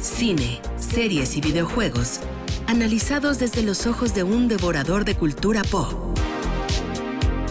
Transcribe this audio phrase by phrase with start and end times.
[0.00, 2.20] cine, series y videojuegos,
[2.66, 5.92] analizados desde los ojos de un devorador de cultura pop.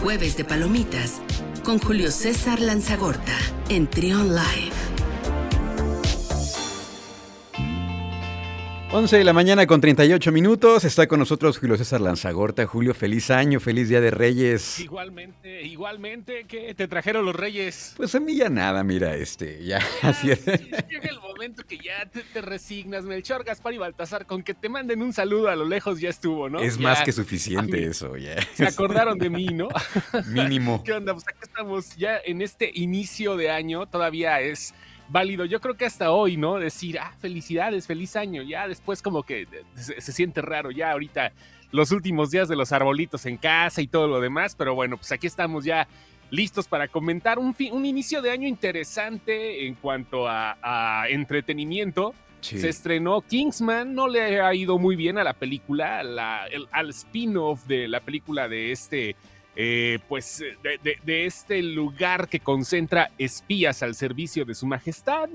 [0.02, 1.20] Jueves de Palomitas
[1.64, 3.36] con Julio César Lanzagorta
[3.68, 4.67] en Trion Live.
[8.98, 10.84] 11 de la mañana con 38 minutos.
[10.84, 12.66] Está con nosotros Julio César Lanzagorta.
[12.66, 14.80] Julio, feliz año, feliz Día de Reyes.
[14.80, 17.94] Igualmente, igualmente, ¿qué te trajeron los Reyes?
[17.96, 20.44] Pues a mí ya nada, mira, este, ya, así es.
[20.44, 25.00] Llega el momento que ya te, resignas, Melchor, Gaspar y Baltasar, con que te manden
[25.00, 26.58] un saludo a lo lejos ya estuvo, ¿no?
[26.58, 28.34] Es más que suficiente eso, ya.
[28.54, 29.68] Se acordaron de mí, ¿no?
[30.26, 30.82] Mínimo.
[30.84, 31.12] ¿Qué onda?
[31.12, 34.74] Pues acá estamos ya en este inicio de año, todavía es
[35.08, 35.44] válido.
[35.44, 36.58] Yo creo que hasta hoy, ¿no?
[36.58, 38.42] Decir, ah, felicidades, feliz año.
[38.42, 41.32] Ya después como que se, siente raro, ya ahorita
[41.70, 45.12] los últimos días de los arbolitos en casa y todo lo demás, pero bueno, pues
[45.12, 45.86] aquí estamos ya
[46.30, 52.14] listos para comentar un, un inicio de año interesante en cuanto a, entretenimiento.
[52.40, 56.00] Se estrenó Kingsman, no le ha ido muy bien a la película,
[56.70, 59.16] al spin-off de la película de este
[59.60, 65.28] eh, pues de, este lugar que concentra espías al servicio de su majestad.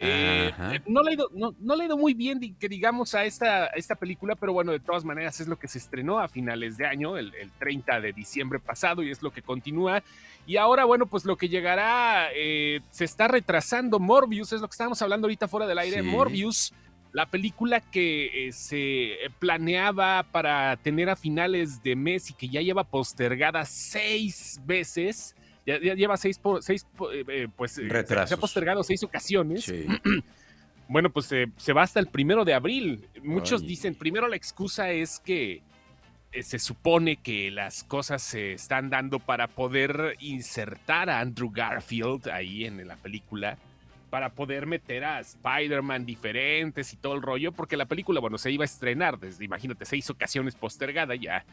[0.00, 0.50] Eh,
[0.88, 3.94] no, le ha ido, no, le ha ido muy bien que digamos a esta, esta
[3.94, 7.16] película, pero bueno, de todas maneras es lo que se estrenó a finales de año,
[7.16, 10.02] el, 30 de diciembre pasado, y es lo que continúa.
[10.48, 14.72] Y ahora, bueno, pues lo que llegará, eh, se está retrasando Morbius, es lo que
[14.72, 16.02] estábamos hablando ahorita fuera del aire.
[16.02, 16.72] Morbius
[17.12, 22.60] la película que eh, se planeaba para tener a finales de mes y que ya
[22.60, 25.34] lleva postergada seis veces,
[25.66, 29.72] ya, lleva seis, seis eh, eh, pues se ha postergado seis ocasiones.
[30.88, 33.08] bueno, pues se va hasta el primero de abril.
[33.22, 35.62] Muchos dicen, primero la excusa es que
[36.42, 42.66] se supone que las cosas se están dando para poder insertar a Andrew Garfield ahí
[42.66, 43.58] en la película
[44.10, 48.50] para poder meter a Spider-Man diferentes y todo el rollo, porque la película, bueno, se
[48.50, 51.44] iba a estrenar desde, imagínate, seis ocasiones postergada, ya,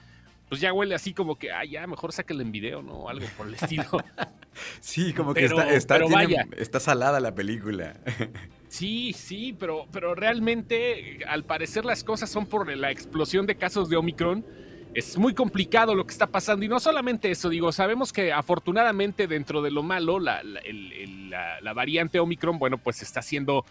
[0.49, 3.09] pues ya huele así como que, ah, ya, mejor sáquenla en video, ¿no?
[3.09, 3.83] Algo por el estilo.
[4.79, 5.97] sí, como que está, está,
[6.57, 7.95] está salada la película.
[8.69, 13.89] sí, sí, pero, pero realmente, al parecer las cosas son por la explosión de casos
[13.89, 14.45] de Omicron
[14.93, 16.65] es muy complicado lo que está pasando.
[16.65, 20.41] Y no solamente eso, digo, sabemos que afortunadamente dentro de lo malo, la,
[21.73, 23.65] variante Omicron, bueno, pues está siendo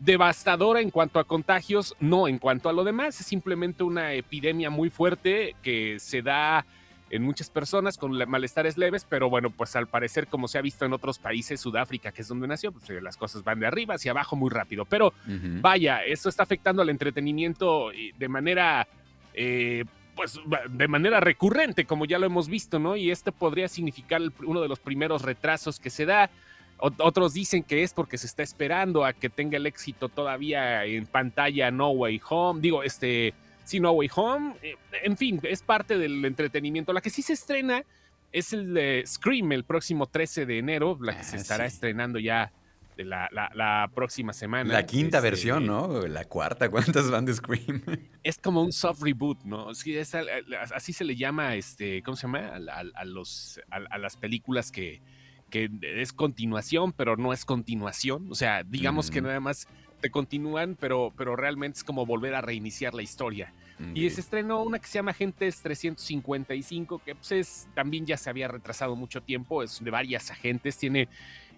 [0.00, 4.68] devastadora en cuanto a contagios, no en cuanto a lo demás, es simplemente una epidemia
[4.68, 6.66] muy fuerte que se da
[7.10, 10.84] en muchas personas con malestares leves, pero bueno, pues al parecer como se ha visto
[10.84, 13.94] en otros países, Sudáfrica, que es donde nació, pues eh, las cosas van de arriba
[13.94, 14.84] hacia abajo muy rápido.
[14.84, 15.12] Pero
[15.60, 18.88] vaya, esto está afectando al entretenimiento de manera
[19.32, 22.96] eh, pues de manera recurrente, como ya lo hemos visto, ¿no?
[22.96, 26.30] Y este podría significar uno de los primeros retrasos que se da.
[26.78, 31.06] otros dicen que es porque se está esperando a que tenga el éxito todavía en
[31.06, 32.60] pantalla No Way Home.
[32.60, 34.54] Digo, este, sí, No Way Home.
[34.62, 36.92] Eh, en fin, es parte del entretenimiento.
[36.92, 37.84] La que sí se estrena
[38.32, 42.18] es el de Scream el próximo 13 de enero, la que se ah, estará estrenando
[42.18, 42.52] ya
[42.96, 44.72] la, la, próxima semana.
[44.72, 46.06] La quinta este, versión, ¿no?
[46.06, 47.82] La cuarta, ¿cuántas van de Scream?
[48.22, 49.68] Es como un soft reboot, ¿no?
[49.68, 52.52] así se le llama, este, ¿cómo se llama?
[52.94, 55.02] A, los, a, las películas que,
[55.50, 58.28] que es continuación, pero no es continuación.
[58.30, 59.68] O sea, digamos que nada más
[60.00, 63.52] te continúan, pero, pero realmente es como volver a reiniciar la historia.
[63.94, 68.30] Y se estrenó una que se llama Agentes 355, que pues es, también ya se
[68.30, 71.08] había retrasado mucho tiempo, es de varias agentes, tiene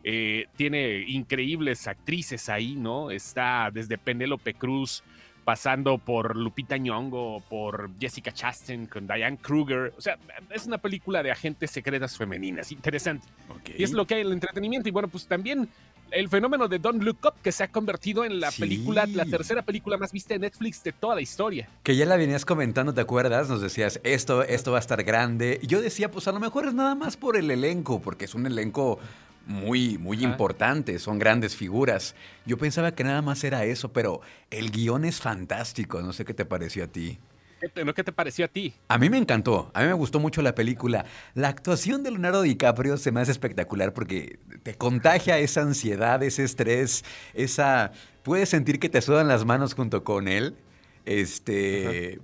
[0.09, 3.11] eh, tiene increíbles actrices ahí, ¿no?
[3.11, 5.03] Está desde Penélope Cruz,
[5.45, 9.93] pasando por Lupita Nyong'o, por Jessica Chastain, con Diane Kruger.
[9.99, 10.17] O sea,
[10.51, 13.27] es una película de agentes secretas femeninas, interesante.
[13.77, 14.89] Y es lo que hay en el entretenimiento.
[14.89, 15.69] Y bueno, pues también
[16.13, 19.63] el fenómeno de Don't Look Up, que se ha convertido en la película, la tercera
[19.63, 21.69] película más vista de Netflix de toda la historia.
[21.83, 23.49] Que ya la venías comentando, ¿te acuerdas?
[23.49, 25.59] Nos decías, esto, esto va a estar grande.
[25.63, 28.37] Y yo decía, pues a lo mejor es nada más por el elenco, porque es
[28.37, 29.01] un elenco
[29.47, 32.15] muy, muy importantes, son grandes figuras.
[32.45, 34.21] Yo pensaba que nada más era eso, pero
[34.51, 36.03] el guion es fantástico.
[36.03, 37.19] No sé qué te pareció a ti.
[37.85, 38.75] ¿No qué te pareció a ti?
[38.89, 41.07] A mí me encantó, a mí me gustó mucho la película.
[41.35, 46.45] La actuación de Leonardo DiCaprio se me hace espectacular porque te contagia esa ansiedad, ese
[46.45, 47.93] estrés, esa...
[48.23, 50.57] Puedes sentir que te sudan las manos junto con él.
[51.07, 52.21] Este,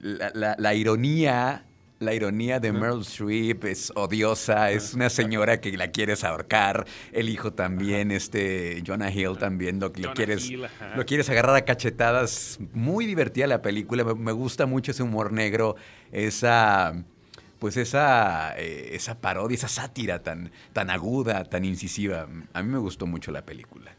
[0.00, 1.64] la ironía,
[1.98, 7.28] la ironía de Meryl Streep es odiosa, es una señora que la quieres ahorcar, el
[7.28, 12.58] hijo también, este Jonah Hill también, lo, quieres, lo quieres agarrar a cachetadas.
[12.72, 15.76] Muy divertida la película, me, gusta mucho ese humor negro,
[16.12, 16.94] esa
[17.58, 22.28] pues esa, eh, esa parodia, esa sátira tan, tan aguda, tan incisiva.
[22.52, 23.96] A mí me gustó mucho la película.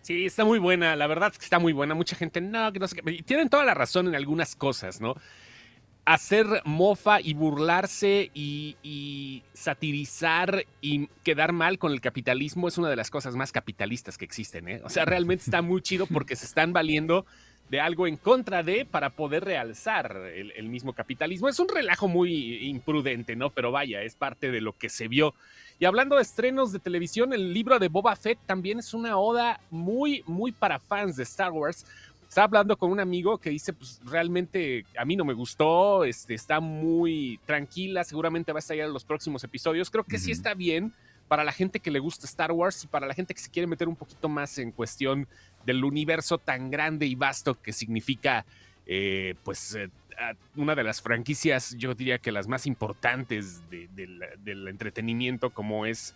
[0.00, 1.94] Sí, está muy buena, la verdad es que está muy buena.
[1.94, 3.10] Mucha gente, no, que no sé qué.
[3.10, 5.14] Y tienen toda la razón en algunas cosas, ¿no?
[6.06, 12.88] Hacer mofa y burlarse y, y satirizar y quedar mal con el capitalismo es una
[12.88, 14.80] de las cosas más capitalistas que existen, ¿eh?
[14.84, 17.26] O sea, realmente está muy chido porque se están valiendo
[17.68, 21.48] de algo en contra de para poder realzar el, el, mismo capitalismo.
[21.48, 23.50] Es un relajo muy imprudente, ¿no?
[23.50, 25.34] Pero vaya, es parte de lo que se vio.
[25.78, 29.60] Y hablando de estrenos de televisión, el libro de Boba Fett también es una oda
[29.70, 31.84] muy, muy para fans de Star Wars.
[32.28, 36.34] Estaba hablando con un amigo que dice, pues realmente a mí no me gustó, este,
[36.34, 39.90] está muy tranquila, seguramente va a estallar en los próximos episodios.
[39.90, 40.22] Creo que uh -huh.
[40.22, 40.92] sí está bien
[41.28, 43.66] para la gente que le gusta Star Wars y para la gente que se quiere
[43.66, 45.26] meter un poquito más en cuestión
[45.64, 48.44] del universo tan grande y vasto que significa,
[48.86, 49.88] eh, pues, eh,
[50.56, 55.50] una de las franquicias, yo diría que las más importantes de, de la, del entretenimiento
[55.50, 56.14] como es,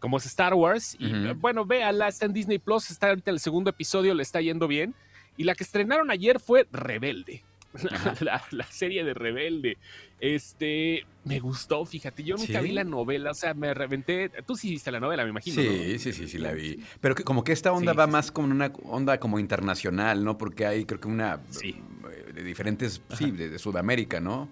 [0.00, 0.96] como es Star Wars.
[0.98, 1.40] Y uh -huh.
[1.40, 4.94] bueno, véala, está en Disney Plus, está ahorita el segundo episodio, le está yendo bien.
[5.36, 7.42] Y la que estrenaron ayer fue Rebelde.
[8.20, 9.78] La, la, serie de Rebelde.
[10.20, 12.66] Este, me gustó, fíjate, yo nunca ¿Sí?
[12.68, 14.30] vi la novela, o sea, me reventé.
[14.46, 15.62] Tú sí viste la novela, me imagino.
[15.62, 15.98] Sí, ¿no?
[15.98, 16.84] sí, sí, sí, la vi.
[17.00, 20.22] Pero que, como que esta onda sí, va sí, más como una onda como internacional,
[20.22, 20.36] ¿no?
[20.36, 24.50] Porque hay, creo que una eh, de diferentes, sí, de, de, Sudamérica, ¿no?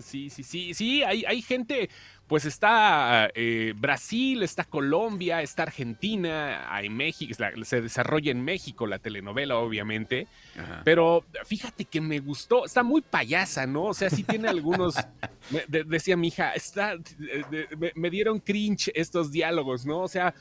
[0.00, 1.88] Sí, sí, sí, sí, hay, hay gente,
[2.26, 8.98] pues está eh, Brasil, está Colombia, está Argentina, hay México, se desarrolla en México la
[8.98, 10.26] telenovela, obviamente,
[10.58, 10.82] Ajá.
[10.84, 13.84] pero fíjate que me gustó, está muy payasa, ¿no?
[13.84, 14.96] O sea, sí tiene algunos,
[15.50, 20.00] me, de, decía mi hija, está, de, de, me dieron cringe estos diálogos, ¿no?
[20.00, 20.34] O sea,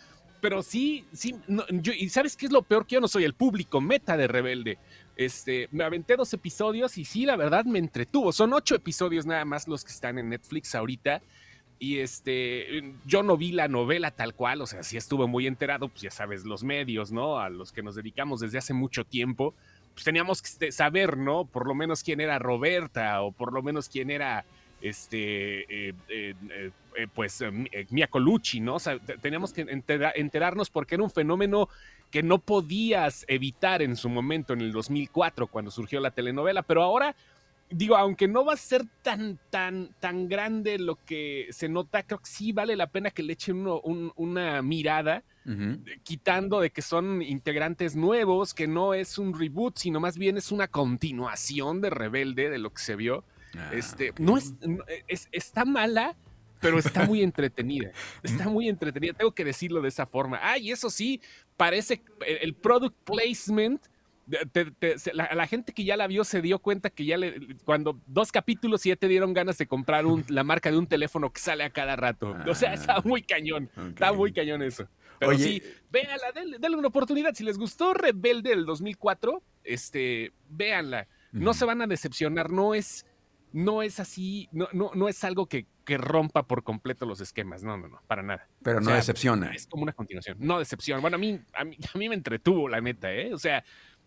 [0.46, 2.86] pero sí, sí, no, yo, y ¿sabes qué es lo peor?
[2.86, 4.78] Que yo no soy el público meta de Rebelde.
[5.16, 8.32] Este, me aventé dos episodios y sí, la verdad me entretuvo.
[8.32, 11.22] Son ocho episodios nada más los que están en Netflix ahorita.
[11.78, 15.90] Y este, yo no vi la novela tal cual, o sea, sí estuve muy enterado,
[15.90, 17.38] pues ya sabes, los medios, ¿no?
[17.38, 19.54] A los que nos dedicamos desde hace mucho tiempo,
[19.94, 21.46] pues teníamos que saber, ¿no?
[21.46, 24.46] Por lo menos quién era Roberta o por lo menos quién era,
[24.82, 26.34] este, eh, eh,
[26.98, 27.44] eh, pues
[27.90, 28.78] Mia Colucci, ¿no?
[29.22, 29.66] Teníamos que
[30.16, 31.68] enterarnos porque era un fenómeno
[32.12, 36.82] que no podías evitar en su momento, en el 2004, cuando surgió la telenovela, pero
[36.84, 37.16] ahora,
[37.70, 42.20] digo, aunque no va a ser tan, tan, tan grande lo que se nota, creo
[42.20, 46.00] que sí vale la pena que le echen uno, un, una mirada, uh -huh.
[46.04, 50.52] quitando de que son integrantes nuevos, que no es un reboot, sino más bien es
[50.52, 53.24] una continuación de Rebelde, de lo que se vio.
[53.58, 54.26] Ah, este, okay.
[54.26, 54.54] No es,
[55.08, 56.16] es, está mala,
[56.66, 57.92] pero está muy entretenida.
[58.24, 60.40] Está muy entretenida, tengo que decirlo de esa forma.
[60.42, 61.22] Ah, y eso sí,
[61.56, 63.82] parece el product placement.
[64.52, 67.56] Te, te, la, la, gente que ya la vio se dio cuenta que ya le,
[67.64, 71.32] cuando dos capítulos ya te dieron ganas de comprar un, la marca de un teléfono
[71.32, 72.34] que sale a cada rato.
[72.36, 73.70] Ah, o sea, está muy cañón.
[73.78, 73.90] Okay.
[73.90, 74.88] Está muy cañón eso.
[75.20, 77.36] Pero Oye, sí, véanla, denle, denle, una oportunidad.
[77.36, 81.08] Si les gustó Rebelde del 2004, este, véanla.
[81.32, 81.58] No uh -huh.
[81.58, 82.50] se van a decepcionar.
[82.50, 83.06] No es,
[83.54, 87.64] no es así, no, no, no es algo que, que, rompa por completo los esquemas,
[87.64, 88.48] no, no, no, para nada.
[88.64, 89.54] Pero no sea, decepciona.
[89.54, 91.02] Es como una continuación, no decepciona.
[91.02, 93.34] Bueno, a mí, a mí, a mí me entretuvo, la neta, ¿eh?
[93.34, 93.64] O sea,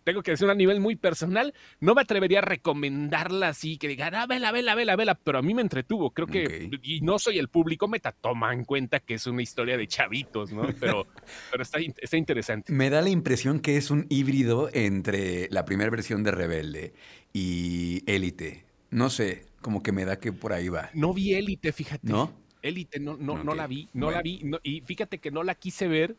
[0.08, 4.14] tengo que decir a nivel muy personal, no me atrevería a recomendarla así, que digan,
[4.14, 6.70] ah, vela, vela, vela, vela, pero a mí me entretuvo, creo que, okay.
[6.82, 10.50] y no soy el público meta, toma en cuenta que es una historia de chavitos,
[10.50, 10.66] ¿no?
[10.80, 11.06] Pero,
[11.50, 12.72] pero está, está interesante.
[12.72, 16.94] Me da la impresión que es un híbrido entre la primera versión de Rebelde
[17.34, 18.64] y Élite.
[18.90, 20.90] No sé, como que me da que por ahí va.
[20.94, 22.08] No vi Élite, fíjate.
[22.08, 22.32] ¿No?
[22.62, 23.44] Élite, no, no, okay.
[23.44, 24.18] no la vi, no bueno.
[24.18, 26.16] la vi, no, y fíjate que no la quise ver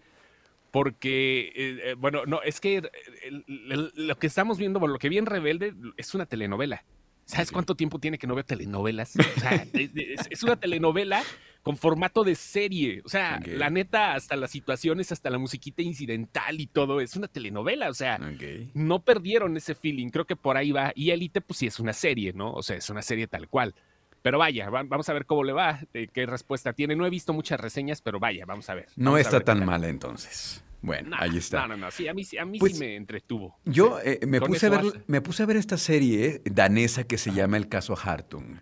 [0.71, 5.09] porque, eh, bueno, no, es que el, el, lo que estamos viendo, bueno, lo que
[5.09, 6.85] vi en Rebelde es una telenovela.
[7.25, 9.15] ¿Sabes cuánto tiempo tiene que no veo telenovelas?
[9.15, 9.91] O sea, es,
[10.29, 11.23] es, una telenovela
[11.69, 13.03] con formato de serie.
[13.05, 13.55] O sea, okay.
[13.55, 17.91] la neta, hasta las situaciones, hasta la musiquita incidental y todo, es una telenovela.
[17.91, 18.71] O sea, okay.
[18.73, 20.09] no perdieron ese feeling.
[20.09, 20.91] Creo que por ahí va.
[20.95, 22.51] Y Elite, pues sí, es una serie, ¿no?
[22.53, 23.75] O sea, es una serie tal cual.
[24.23, 26.95] Pero vaya, vamos a ver cómo le va, qué respuesta tiene.
[26.95, 28.87] No he visto muchas reseñas, pero vaya, vamos a ver.
[28.95, 30.63] No está ver tan mala entonces.
[30.81, 31.67] Bueno, no, ahí está.
[31.67, 33.59] No, no, no, sí, a mí, a mí pues, sí me entretuvo.
[33.65, 37.31] Yo eh, me, puse a ver, me puse a ver esta serie danesa que se
[37.31, 38.57] llama El caso Hartung.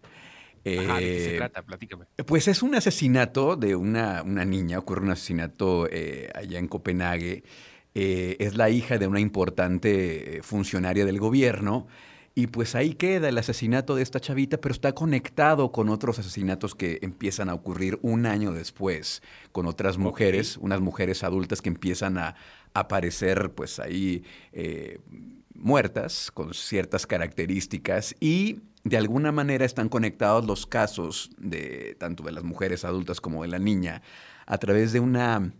[0.67, 1.61] Eh, Ajá, ¿De qué se trata?
[1.61, 2.05] Platícame.
[2.25, 7.43] Pues es un asesinato de una, una niña, ocurre un asesinato eh, allá en Copenhague.
[7.95, 11.87] Eh, es la hija de una importante funcionaria del gobierno.
[12.35, 16.75] Y pues ahí queda el asesinato de esta chavita, pero está conectado con otros asesinatos
[16.75, 20.65] que empiezan a ocurrir un año después, con otras mujeres, okay.
[20.65, 22.35] unas mujeres adultas que empiezan a
[22.75, 24.99] aparecer pues ahí eh,
[25.55, 32.31] muertas, con ciertas características, y de alguna manera están conectados los casos de tanto de
[32.31, 34.01] las mujeres adultas como de la niña
[34.45, 35.51] a través de una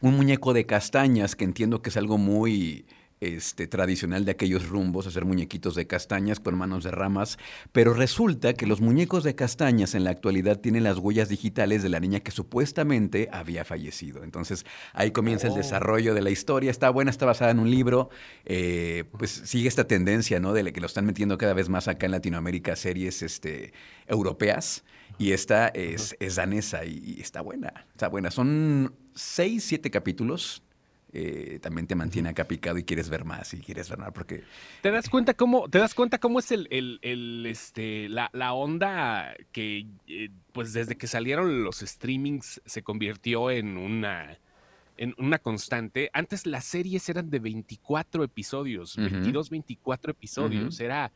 [0.00, 2.86] un muñeco de castañas, que entiendo que es algo muy
[3.20, 7.38] este, tradicional de aquellos rumbos, hacer muñequitos de castañas con manos de ramas,
[7.72, 11.88] pero resulta que los muñecos de castañas en la actualidad tienen las huellas digitales de
[11.88, 14.22] la niña que supuestamente había fallecido.
[14.22, 15.56] Entonces ahí comienza el oh.
[15.56, 18.10] desarrollo de la historia, está buena, está basada en un libro,
[18.44, 20.52] eh, pues sigue esta tendencia, ¿no?
[20.52, 23.72] De que lo están metiendo cada vez más acá en Latinoamérica, series este,
[24.06, 24.84] europeas,
[25.18, 28.30] y esta es, es danesa y, y está buena, está buena.
[28.30, 30.62] Son seis, siete capítulos,
[31.12, 34.44] eh, también te mantiene acá picado y quieres ver más y quieres ver más porque
[34.82, 37.00] te das cuenta cómo te das cuenta cómo es el,
[37.46, 44.38] este la, onda que eh, pues desde que salieron los streamings se convirtió en una
[44.98, 50.80] en una constante antes las series eran de 24 episodios 22 24 episodios.
[50.80, 51.10] Era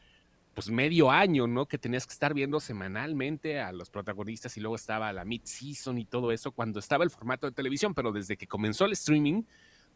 [0.55, 1.67] pues medio año, ¿no?
[1.67, 6.05] Que tenías que estar viendo semanalmente a los protagonistas y luego estaba la mid-season y
[6.05, 9.45] todo eso cuando estaba el formato de televisión, pero desde que comenzó el streaming,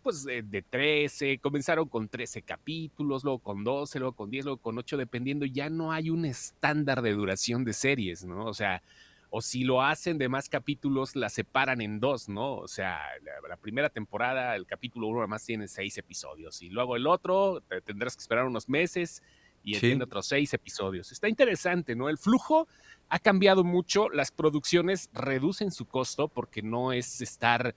[0.06, 4.78] pues de, 13, comenzaron con 13 capítulos, luego con 12, luego con 10, luego con
[4.78, 8.44] 8, dependiendo, ya no hay un estándar de duración de series, ¿no?
[8.44, 8.84] O sea,
[9.30, 12.54] o si lo hacen de más capítulos, la separan en dos, ¿no?
[12.54, 13.00] O sea,
[13.48, 18.14] la, primera temporada, el capítulo uno además tiene seis episodios y luego el otro tendrás
[18.14, 19.24] que esperar unos meses
[19.64, 21.10] y tiene otros seis episodios.
[21.10, 22.08] Está interesante, ¿no?
[22.08, 22.68] El flujo
[23.08, 27.74] ha cambiado mucho, las producciones reducen su costo porque no es estar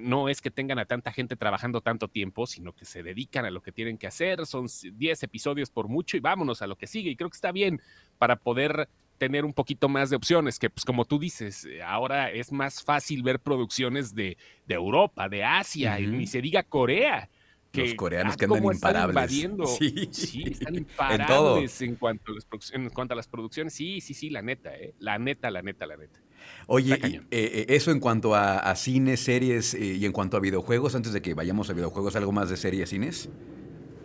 [0.00, 3.50] no es que tengan a tanta gente trabajando tanto tiempo, sino que se dedican a
[3.50, 4.46] lo que tienen que hacer.
[4.46, 7.10] Son 10 episodios por mucho y vámonos a lo que sigue.
[7.10, 7.80] Y creo que está bien
[8.18, 12.30] para poder tener un poquito más de opciones, que pues como tú dices, eh, ahora
[12.30, 17.28] es más fácil ver producciones de, Europa, de Asia, y ni se diga Corea.
[17.72, 19.30] Que, Los coreanos que andan imparables.
[19.78, 20.08] sí.
[20.10, 20.44] sí.
[20.52, 23.74] están imparables en, cuanto a las en cuanto a las producciones.
[23.74, 24.94] Sí, sí, sí, la neta, ¿eh?
[25.00, 26.18] La neta, la neta, la neta.
[26.66, 30.40] Oye, eh, eh, eso en cuanto a, a cines, series eh, y en cuanto a
[30.40, 33.30] videojuegos, antes de que vayamos a videojuegos, ¿algo más de series, cines?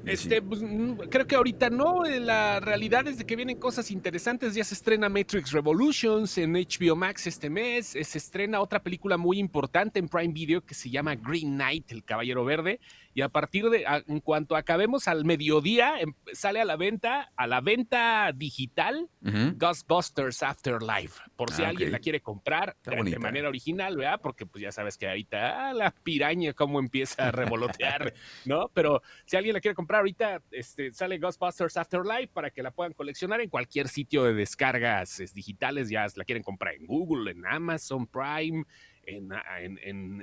[0.06, 2.04] Este, pues, mm, creo que ahorita no.
[2.04, 4.54] La realidad es de que vienen cosas interesantes.
[4.54, 7.88] Ya se estrena Matrix Revolutions en HBO Max este mes.
[7.88, 12.04] Se estrena otra película muy importante en Prime Video que se llama Green Knight, el
[12.04, 12.80] Caballero Verde.
[13.14, 17.48] Y a partir de, en cuanto acabemos al mediodía, em, sale a la venta, a
[17.48, 21.22] la venta digital, Ghostbusters Afterlife.
[21.36, 24.20] Por si ah, alguien la quiere comprar de, manera original, ¿verdad?
[24.22, 28.14] Porque pues ya sabes que ahorita ah, la piraña cómo empieza a revolotear,
[28.46, 28.70] ¿no?
[28.74, 32.94] Pero si alguien la quiere comprar ahorita, este, sale Ghostbusters Afterlife para que la puedan
[32.94, 35.90] coleccionar en cualquier sitio de descargas digitales.
[35.90, 38.66] Ya la quieren comprar en Google, en Amazon Prime
[39.06, 39.80] en, ah, en,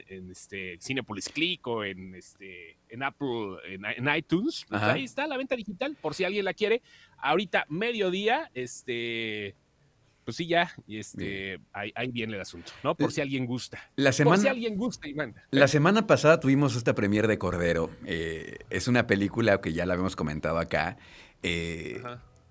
[0.09, 4.65] en, este Cinepolis Click o en, este, en Apple, en, iTunes.
[4.69, 6.83] Pues ahí está la venta digital, por si alguien la quiere.
[7.19, 9.55] Ahorita, mediodía, este.
[10.25, 12.95] Pues sí, ya, y este, ahí, viene el asunto, ¿no?
[12.95, 13.91] Por si alguien gusta.
[13.97, 15.35] La semana, por si alguien gusta, Iván.
[15.51, 17.91] La semana pasada tuvimos esta premier de Cordero.
[18.05, 20.99] Eh, es una película que ya la habíamos comentado acá.
[21.43, 22.03] Eh,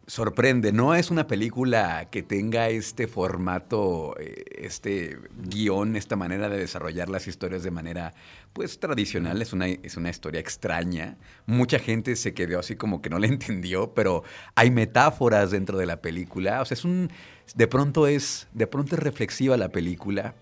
[0.10, 0.72] sorprende.
[0.72, 7.10] No es una película que tenga este formato, eh, este guion, esta manera de desarrollar
[7.10, 8.16] las historias de manera,
[8.52, 9.40] pues, tradicional.
[9.42, 11.18] Es una, es una historia extraña.
[11.46, 14.24] Mucha gente se quedó así como que no la entendió, pero
[14.56, 16.62] hay metáforas dentro de la película.
[16.62, 17.12] O sea, es un...
[17.56, 20.36] De pronto es, de pronto es reflexiva la película.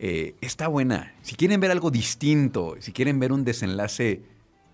[0.00, 1.14] Eh, está buena.
[1.22, 4.22] Si quieren ver algo distinto, si quieren ver un desenlace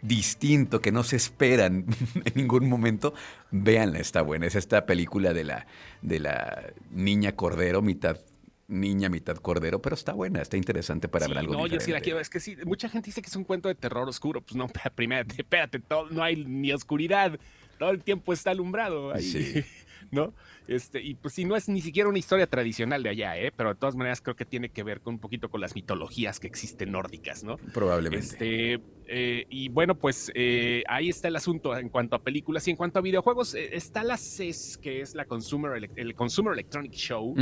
[0.03, 1.87] distinto que no se esperan
[2.25, 3.15] en ningún momento,
[3.51, 4.47] véanla, está buena.
[4.47, 5.67] Es esta película de la,
[6.03, 8.19] de la niña cordero, mitad
[8.69, 12.01] niña, mitad cordero, pero está buena, está interesante para ver algo No, yo sí la
[12.01, 14.57] quiero, es que sí, mucha gente dice que es un cuento de terror oscuro, pues
[14.57, 17.41] no, primero, espérate, todo, no hay ni oscuridad,
[17.79, 19.65] todo el tiempo está alumbrado ahí,
[20.11, 20.35] ¿no?
[20.67, 23.53] Este, y pues si no es ni siquiera una historia tradicional de allá, ¿eh?
[23.55, 26.41] pero de todas maneras creo que tiene que ver con un poquito con las mitologías
[26.41, 27.57] que existen nórdicas, ¿no?
[27.73, 28.19] Probablemente.
[28.19, 32.73] Este, eh, y bueno, pues eh, ahí está el asunto en cuanto a películas y
[32.73, 33.55] en cuanto a videojuegos.
[33.55, 37.35] Eh, está la CES, que es la Consumer, el Consumer Electronic Show,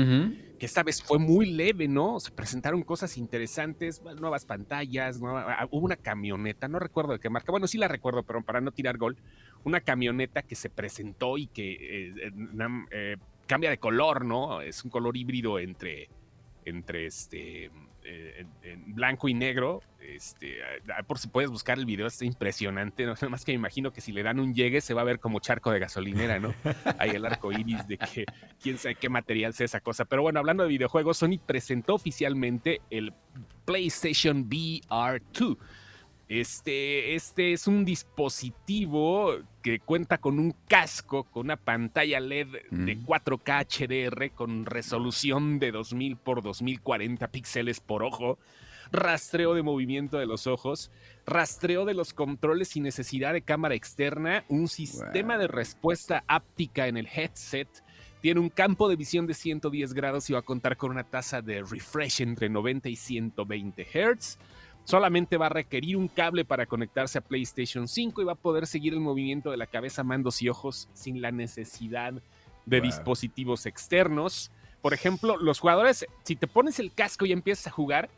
[0.58, 2.18] que esta vez fue muy leve, ¿no?
[2.20, 7.52] Se presentaron cosas interesantes, nuevas pantallas, ah, hubo una camioneta, no recuerdo de qué marca,
[7.52, 9.16] bueno, sí la recuerdo, pero para no tirar gol,
[9.64, 12.32] una camioneta que se presentó y que
[13.46, 14.60] cambia de color, ¿no?
[14.60, 16.08] Es un color híbrido entre,
[16.66, 17.70] entre este,
[18.04, 19.80] en, blanco y negro.
[20.00, 23.06] Este, ah, por si puedes buscar el video, está impresionante.
[23.06, 23.14] ¿no?
[23.14, 25.18] Nada más que me imagino que si le dan un llegue se va a ver
[25.18, 26.54] como charco de gasolinera, ¿no?
[26.98, 28.26] Hay el arco iris de que
[28.60, 30.04] quién sabe qué material sea esa cosa.
[30.04, 33.14] Pero bueno, hablando de videojuegos, Sony presentó oficialmente el
[33.64, 35.56] PlayStation VR 2
[36.28, 42.98] este, este es un dispositivo que cuenta con un casco, con una pantalla LED de
[42.98, 44.14] 4K mm.
[44.14, 48.38] HDR con resolución de 2000 por 2040 píxeles por ojo,
[48.90, 50.90] rastreo de movimiento de los ojos,
[51.26, 56.96] rastreo de los controles sin necesidad de cámara externa, un sistema de respuesta áptica en
[56.96, 57.68] el headset,
[58.20, 61.42] tiene un campo de visión de 110 grados y va a contar con una tasa
[61.42, 64.38] de refresh entre 90 y 120 Hz.
[64.86, 68.68] Solamente va a requerir un cable para conectarse a PlayStation 5 y va a poder
[68.68, 72.14] seguir el movimiento de la cabeza, mandos y ojos sin la necesidad
[72.66, 74.52] de dispositivos externos.
[74.82, 78.08] Por ejemplo, los jugadores, si te pones el casco y empiezas a jugar,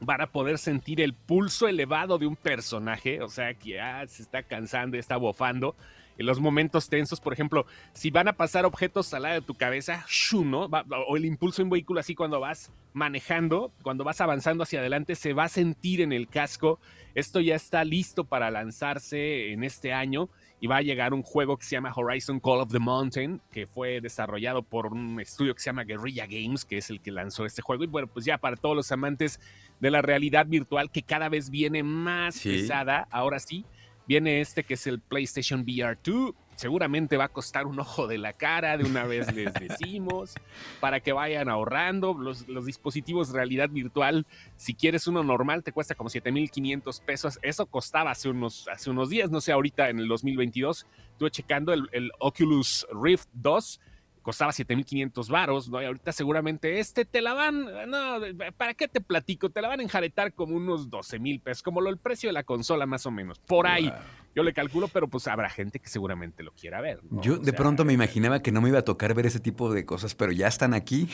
[0.00, 4.22] van a poder sentir el pulso elevado de un personaje, o sea, que ya se
[4.22, 5.76] está cansando, está bofando.
[6.18, 9.54] En los momentos tensos, por ejemplo, si van a pasar objetos al lado de tu
[9.54, 10.04] cabeza,
[10.44, 10.68] ¿no?
[11.08, 15.32] o el impulso en vehículo así cuando vas manejando, cuando vas avanzando hacia adelante, se
[15.32, 16.78] va a sentir en el casco.
[17.14, 20.28] Esto ya está listo para lanzarse en este año
[20.60, 23.66] y va a llegar un juego que se llama Horizon Call of the Mountain, que
[23.66, 27.44] fue desarrollado por un estudio que se llama Guerrilla Games, que es el que lanzó
[27.44, 27.82] este juego.
[27.82, 29.40] Y bueno, pues ya para todos los amantes
[29.80, 33.64] de la realidad virtual, que cada vez viene más pesada, ahora sí,
[34.12, 38.18] viene este que es el PlayStation VR 2, seguramente va a costar un ojo de
[38.18, 40.34] la cara, de una vez les decimos,
[40.80, 42.12] para que vayan ahorrando.
[42.12, 44.26] Los, dispositivos de realidad virtual,
[44.56, 47.38] si quieres uno normal, te cuesta como 7,500 pesos.
[47.40, 50.86] Eso costaba hace unos, hace unos días, no sé, ahorita en el 2022.
[51.12, 53.80] Estuve checando el, el Oculus Rift 2
[54.22, 55.82] costaba 7500 varos, ¿no?
[55.82, 58.20] Y ahorita seguramente este te la van, no,
[58.56, 59.50] ¿para qué te platico?
[59.50, 62.32] Te la van a enjaretar como unos 12 mil pesos, como lo, el precio de
[62.32, 63.92] la consola más o menos, por ahí.
[64.34, 67.00] Yo le calculo, pero pues habrá gente que seguramente lo quiera ver.
[67.10, 69.84] Yo de pronto me imaginaba que no me iba a tocar ver ese tipo de
[69.84, 71.08] cosas, pero ya están aquí.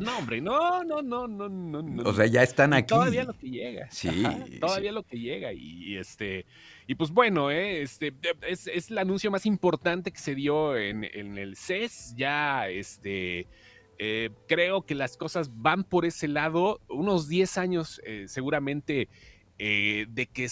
[0.00, 2.02] no, hombre, no, no, no, no, no.
[2.02, 2.88] O sea, ya están aquí.
[2.88, 3.88] Todavía lo que llega.
[3.90, 4.24] Sí.
[4.60, 5.52] todavía lo que llega.
[5.52, 6.46] Y, este,
[6.88, 8.12] y pues bueno, eh, este,
[8.46, 12.14] es, es, el anuncio más importante que se dio en, en el CES.
[12.16, 13.46] Ya, este.
[14.02, 16.80] Eh, creo que las cosas van por ese lado.
[16.88, 19.10] Unos 10 años eh, seguramente
[19.62, 20.48] eh, de, que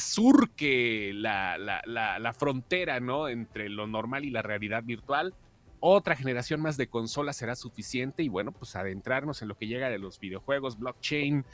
[0.00, 2.96] surque la, frontera
[3.30, 5.32] entre lo normal y la realidad virtual.
[5.78, 9.88] Otra generación más de consolas será suficiente y bueno, pues adentrarnos en lo que llega
[9.88, 11.44] de los videojuegos, blockchain,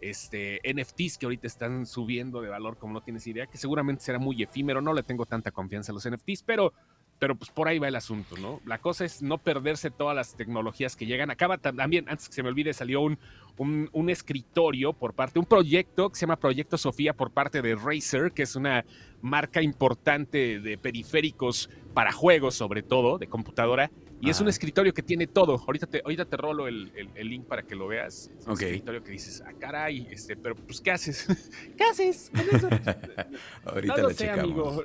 [0.00, 4.18] este, NFTs que ahorita están subiendo de valor como no tienes idea, que seguramente será
[4.18, 6.72] muy efímero, no le tengo tanta confianza a los NFTs, pero
[7.18, 8.60] pero pues por ahí va el asunto, ¿no?
[8.66, 11.30] La cosa es no perderse todas las tecnologías que llegan.
[11.30, 13.18] Acaba también, antes que se me olvide, salió un,
[13.58, 18.32] un, escritorio por parte, un proyecto que se llama Proyecto Sofía por parte de Razer,
[18.32, 18.84] que es una
[19.22, 23.90] marca importante de periféricos para juegos, sobre todo, de computadora.
[24.20, 25.62] Y es un escritorio que tiene todo.
[25.66, 28.30] Ahorita te, ahorita te rolo el, el, link para que lo veas.
[28.38, 31.26] Es un escritorio que dices, ah, caray, este, pero pues, ¿qué haces?
[31.76, 32.30] ¿Qué haces
[33.64, 34.84] ahorita lo, sé, Amigo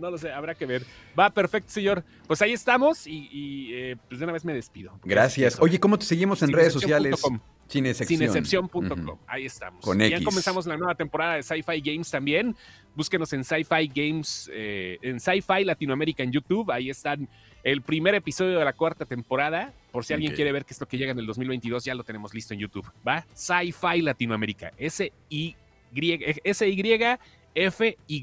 [0.00, 0.84] no lo sé, habrá que ver.
[1.18, 2.04] Va, perfecto, señor.
[2.26, 4.98] Pues ahí estamos y, eh, pues de una vez me despido.
[5.04, 5.60] Gracias.
[5.60, 7.22] Oye, ¿cómo te seguimos en redes sociales?
[7.70, 9.18] Cinecepción.com.
[9.26, 9.84] Ahí estamos.
[9.84, 12.56] Con Ya comenzamos la nueva temporada de Sci-Fi Games también.
[12.96, 16.70] Búsquenos en Sci-Fi Games, eh, en Sci-Fi Latinoamérica en YouTube.
[16.72, 17.28] Ahí están
[17.62, 19.72] el primer episodio de la cuarta temporada.
[19.92, 22.34] Por si alguien quiere ver que esto que llega en el 2022, ya lo tenemos
[22.34, 22.90] listo en YouTube.
[23.06, 23.24] ¿Va?
[23.34, 24.72] Sci-Fi Latinoamérica.
[24.76, 25.56] S-Y,
[26.44, 28.20] S-Y-F-Y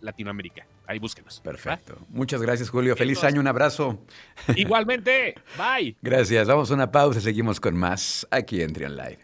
[0.00, 1.40] Latinoamérica ahí búsquenos.
[1.40, 1.98] Perfecto.
[2.08, 2.96] Muchas gracias, Julio.
[2.96, 4.04] Feliz año, un abrazo.
[4.56, 5.34] Igualmente.
[5.56, 5.96] Bye.
[6.02, 6.48] Gracias.
[6.48, 9.20] Vamos a una pausa y seguimos con más aquí en Trion Live.